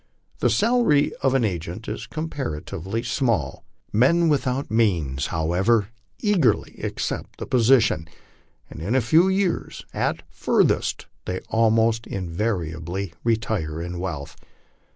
The 0.39 0.49
salary 0.49 1.13
of 1.21 1.35
an 1.35 1.45
agent 1.45 1.87
is 1.87 2.07
comparatively 2.07 3.03
small. 3.03 3.63
Men 3.93 4.29
without 4.29 4.71
means, 4.71 5.27
however, 5.27 5.89
eagerly 6.21 6.79
accept 6.81 7.37
the 7.37 7.45
position; 7.45 8.07
and 8.67 8.81
in 8.81 8.95
a 8.95 8.99
few 9.01 9.27
years, 9.29 9.85
at 9.93 10.23
furthest, 10.27 11.05
they 11.25 11.39
almost 11.49 12.07
invariably 12.07 13.13
retire 13.23 13.79
in 13.79 13.99
wealth. 13.99 14.37